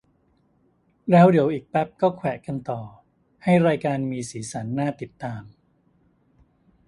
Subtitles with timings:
[1.11, 2.81] แล้วเดี๋ยวอีกแป๊ปก็แขวะกันต่อ
[3.43, 5.43] ให้รายการมีสีสันน่าติดตาม